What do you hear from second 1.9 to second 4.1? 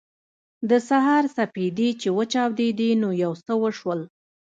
چې وچاودېدې نو یو څه وشول